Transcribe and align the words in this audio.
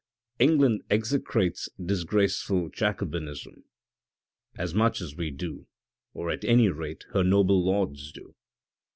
England 0.39 0.81
execrates 0.89 1.69
disgraceful 1.79 2.69
Jacobinism 2.69 3.65
as 4.55 4.73
much 4.73 4.99
as 4.99 5.15
we 5.15 5.29
do, 5.29 5.67
or 6.11 6.31
at 6.31 6.43
any 6.43 6.69
rate 6.69 7.05
her 7.13 7.23
noble 7.23 7.63
lords 7.63 8.11
do. 8.11 8.33